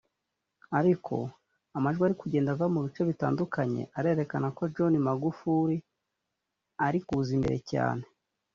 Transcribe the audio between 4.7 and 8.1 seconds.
John Magufuli ari kuza imbere cyane